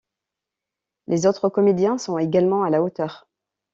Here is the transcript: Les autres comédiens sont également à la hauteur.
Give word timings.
Les 1.05 1.27
autres 1.27 1.47
comédiens 1.49 1.99
sont 1.99 2.17
également 2.17 2.63
à 2.63 2.71
la 2.71 2.81
hauteur. 2.81 3.27